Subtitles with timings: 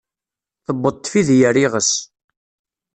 [0.65, 1.91] Tewweḍ tfidi ar iɣes.